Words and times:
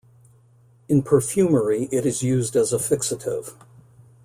In 0.89 1.03
perfumery 1.03 1.87
it 1.91 2.07
is 2.07 2.23
used 2.23 2.55
as 2.55 2.73
a 2.73 2.77
fixative. 2.77 3.53